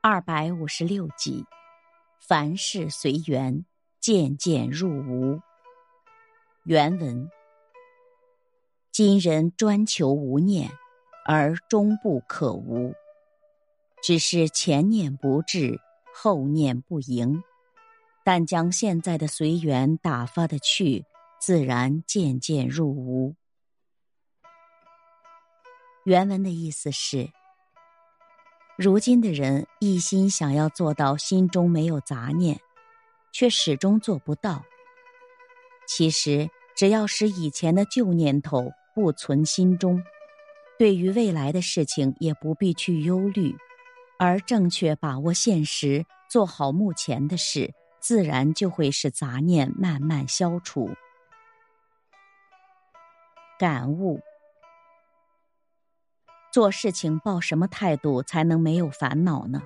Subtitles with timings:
[0.00, 1.44] 二百五十六集，
[2.20, 3.64] 凡事随缘，
[3.98, 5.40] 渐渐入无。
[6.62, 7.28] 原文：
[8.92, 10.70] 今人专求无念，
[11.26, 12.94] 而终不可无。
[14.00, 15.80] 只是前念不至，
[16.14, 17.42] 后念不盈。
[18.24, 21.06] 但将现在的随缘打发的去，
[21.40, 23.34] 自然渐渐入无。
[26.04, 27.32] 原文的意思是。
[28.78, 32.60] 如今的人一心想要做到心中没有杂念，
[33.32, 34.64] 却始终做不到。
[35.88, 40.00] 其实，只要使以前的旧念头不存心中，
[40.78, 43.56] 对于未来的事情也不必去忧虑，
[44.16, 50.90] 而正确把握现实，做好目前的事，自然就会使杂念慢慢消除。
[53.58, 54.20] 感悟。
[56.58, 59.62] 做事情抱什么态度才能没有烦恼呢？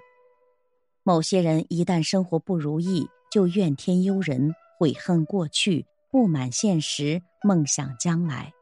[1.03, 8.53] 某些人一旦生活不如意，就怨天尤人、悔恨过去、不满现实、梦想将来。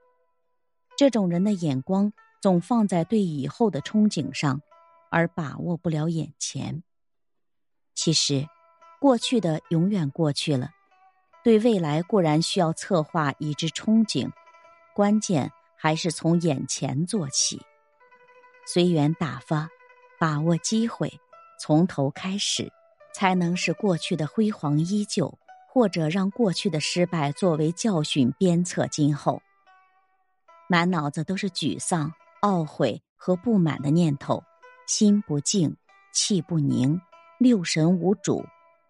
[0.97, 4.61] 这种人的眼光总放在对以后的憧憬上，
[5.11, 6.84] 而把握不了眼前。
[7.97, 8.47] 其实，
[9.01, 10.70] 过去的永远过去了，
[11.42, 14.31] 对未来固然需要策划以之憧憬，
[14.95, 17.61] 关键还是从眼前做起。
[18.73, 19.69] 随缘打发，
[20.17, 21.13] 把握机会，
[21.59, 22.71] 从头开始，
[23.13, 25.37] 才能使过去的辉煌依旧，
[25.69, 29.43] 或者让过去的失败作为教训，鞭策今后。
[30.69, 34.45] 满脑子都是沮丧、懊悔和不满的念头，
[34.87, 35.77] 心不静，
[36.13, 37.01] 气不宁，
[37.41, 38.47] 六神无主，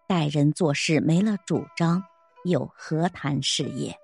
[0.07, 2.03] 待人做事没了主张，
[2.43, 3.97] 又何谈事业？